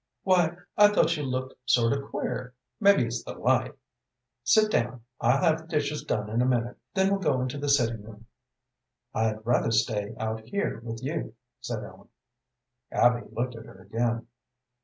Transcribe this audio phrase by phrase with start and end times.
[0.23, 2.55] "Why, I thought you looked sort of queer.
[2.79, 3.75] Maybe it's the light.
[4.43, 7.69] Sit down; I'll have the dishes done in a minute, then we'll go into the
[7.69, 8.25] sitting room."
[9.13, 12.09] "I'd rather stay out here with you," said Ellen.
[12.91, 14.25] Abby looked at her again.